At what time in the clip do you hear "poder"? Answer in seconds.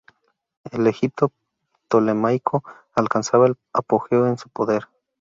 4.49-4.87